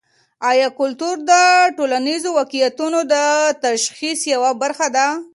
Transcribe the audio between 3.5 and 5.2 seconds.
تشخیص یوه برخه ده؟